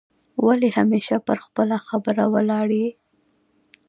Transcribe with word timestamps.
ولي 0.45 0.69
همېشه 0.77 1.15
پر 1.27 1.37
خپله 1.45 1.77
خبره 1.87 2.23
ولاړ 2.33 2.67
یې؟ 2.79 2.89